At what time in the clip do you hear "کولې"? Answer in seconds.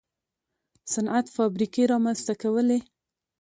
2.41-2.79